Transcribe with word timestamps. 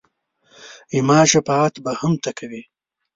زما 0.93 1.19
شفاعت 1.31 1.73
به 1.83 1.91
هم 1.99 2.13
ته 2.23 2.31
کوې! 2.37 2.61